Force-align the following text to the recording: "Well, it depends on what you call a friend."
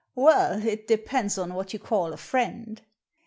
"Well, 0.15 0.65
it 0.65 0.87
depends 0.87 1.37
on 1.37 1.53
what 1.53 1.73
you 1.73 1.77
call 1.79 2.11
a 2.11 2.17
friend." 2.17 2.81